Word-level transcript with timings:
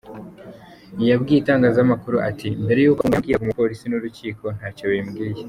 Yabwiye 1.09 1.37
itangazamakuru 1.39 2.17
ati 2.29 2.47
“Mbere 2.63 2.79
y’uko 2.81 3.01
afungwa 3.03 3.17
yambwiraga 3.31 3.55
ko 3.55 3.57
polisi 3.61 3.85
n’urukiko 3.87 4.45
ntacyo 4.57 4.83
bimubwiye”. 4.91 5.39